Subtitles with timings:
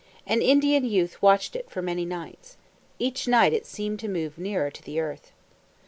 [0.25, 2.57] An Indian youth watched it for many nights.
[2.97, 5.31] Each night it seemed to move nearer to the earth.